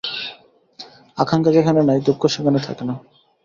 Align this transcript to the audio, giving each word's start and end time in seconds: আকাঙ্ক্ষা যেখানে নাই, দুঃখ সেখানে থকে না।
আকাঙ্ক্ষা 1.17 1.51
যেখানে 1.51 1.81
নাই, 1.83 1.99
দুঃখ 2.01 2.21
সেখানে 2.27 2.59
থকে 2.59 2.83
না। 2.83 2.95